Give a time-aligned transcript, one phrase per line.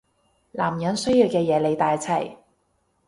[0.53, 2.35] 男人需要嘅嘢你帶齊